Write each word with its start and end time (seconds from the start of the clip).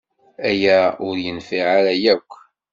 Aya 0.49 0.79
ur 1.07 1.15
yenfiɛ 1.23 1.65
ara 1.77 1.93
akk. 2.13 2.31